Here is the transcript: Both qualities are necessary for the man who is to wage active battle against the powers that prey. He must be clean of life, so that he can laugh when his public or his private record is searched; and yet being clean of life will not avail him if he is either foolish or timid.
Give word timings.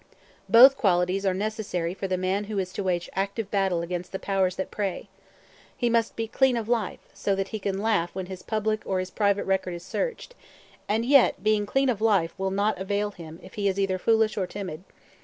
Both 0.49 0.77
qualities 0.77 1.27
are 1.27 1.33
necessary 1.35 1.93
for 1.93 2.07
the 2.07 2.17
man 2.17 2.45
who 2.45 2.57
is 2.57 2.73
to 2.73 2.81
wage 2.81 3.07
active 3.13 3.51
battle 3.51 3.83
against 3.83 4.11
the 4.11 4.17
powers 4.17 4.55
that 4.55 4.71
prey. 4.71 5.09
He 5.77 5.91
must 5.91 6.15
be 6.15 6.27
clean 6.27 6.57
of 6.57 6.67
life, 6.67 7.01
so 7.13 7.35
that 7.35 7.49
he 7.49 7.59
can 7.59 7.83
laugh 7.83 8.09
when 8.15 8.25
his 8.25 8.41
public 8.41 8.81
or 8.83 8.97
his 8.97 9.11
private 9.11 9.43
record 9.43 9.75
is 9.75 9.85
searched; 9.85 10.33
and 10.89 11.05
yet 11.05 11.43
being 11.43 11.67
clean 11.67 11.87
of 11.87 12.01
life 12.01 12.33
will 12.39 12.49
not 12.49 12.79
avail 12.79 13.11
him 13.11 13.39
if 13.43 13.53
he 13.53 13.67
is 13.67 13.79
either 13.79 13.99
foolish 13.99 14.37
or 14.37 14.47
timid. 14.47 14.83